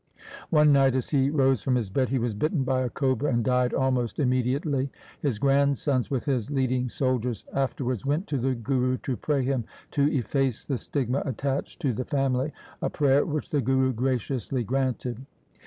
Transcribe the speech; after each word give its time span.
One 0.49 0.71
night 0.73 0.95
as 0.95 1.11
he 1.11 1.29
rose 1.29 1.61
from 1.61 1.75
his 1.75 1.91
bed 1.91 2.09
he 2.09 2.17
was 2.17 2.33
bitten 2.33 2.63
by 2.63 2.81
a 2.81 2.89
cobra, 2.89 3.31
and 3.31 3.43
died 3.45 3.71
almost 3.71 4.17
immediately. 4.17 4.89
His 5.21 5.37
grandsons 5.37 6.09
with 6.09 6.25
his 6.25 6.49
leading 6.49 6.89
soldiers 6.89 7.45
afterwards 7.53 8.03
went 8.03 8.25
to 8.29 8.39
the 8.39 8.55
Guru 8.55 8.97
to 8.97 9.15
pray 9.15 9.43
him 9.43 9.63
to 9.91 10.11
efface 10.11 10.65
the 10.65 10.79
stigma 10.79 11.21
attached 11.23 11.81
to 11.81 11.93
the 11.93 12.05
family— 12.05 12.51
a 12.81 12.89
prayer 12.89 13.23
which 13.27 13.51
the 13.51 13.61
Guru 13.61 13.93
graciously 13.93 14.63
granted. 14.63 15.23